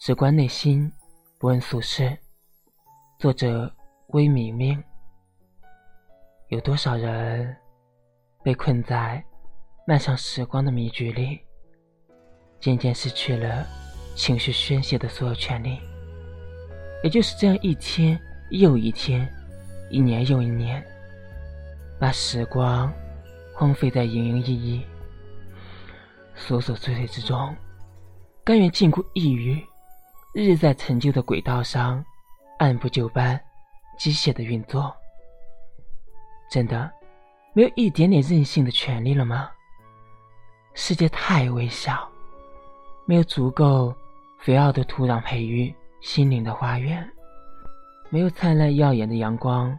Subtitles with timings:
[0.00, 0.90] 只观内心，
[1.36, 2.16] 不问俗事。
[3.18, 3.70] 作者：
[4.08, 4.82] 微明明。
[6.48, 7.54] 有多少人
[8.42, 9.22] 被困在
[9.86, 11.38] 漫长时光的迷局里，
[12.58, 13.66] 渐渐失去了
[14.16, 15.78] 情绪宣泄的所有权利？
[17.04, 19.30] 也就是这样，一天又一天，
[19.90, 20.82] 一年又一年，
[21.98, 22.90] 把时光
[23.54, 24.82] 荒废在营营役役、
[26.34, 27.54] 琐琐碎碎之中，
[28.42, 29.62] 甘愿禁锢抑郁。
[30.32, 32.04] 日在陈旧的轨道上，
[32.60, 33.38] 按部就班、
[33.98, 34.94] 机械的运作，
[36.48, 36.88] 真的
[37.52, 39.50] 没有一点点任性的权利了吗？
[40.72, 42.08] 世界太微小，
[43.06, 43.92] 没有足够
[44.38, 47.04] 肥沃的土壤培育心灵的花园，
[48.08, 49.76] 没有灿烂耀眼的阳光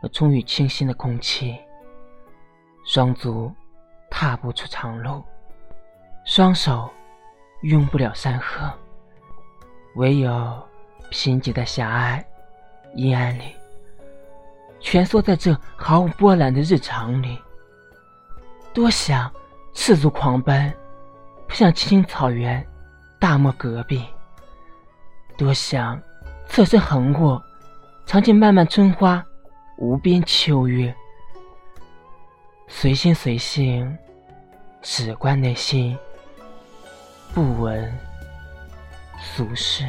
[0.00, 1.58] 和充裕清新的空气，
[2.84, 3.52] 双足
[4.08, 5.20] 踏不出长路，
[6.24, 6.88] 双手
[7.62, 8.72] 拥不了山河。
[9.96, 10.62] 唯有
[11.10, 12.24] 贫瘠的狭隘、
[12.94, 13.54] 阴暗里，
[14.80, 17.38] 蜷缩在这毫无波澜的日常里。
[18.72, 19.30] 多想
[19.74, 20.72] 赤足狂奔，
[21.48, 22.64] 扑向青青草原、
[23.18, 23.98] 大漠戈壁；
[25.36, 26.00] 多想
[26.46, 27.42] 侧身横卧，
[28.06, 29.24] 尝尽漫漫春花、
[29.78, 30.94] 无边秋月。
[32.68, 33.98] 随心随性，
[34.82, 35.98] 只观内心，
[37.34, 38.09] 不闻。
[39.36, 39.84] 俗世